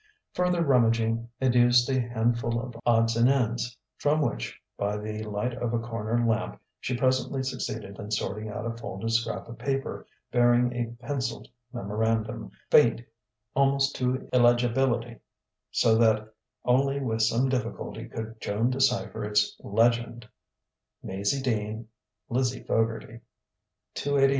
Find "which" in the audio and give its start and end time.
4.19-4.59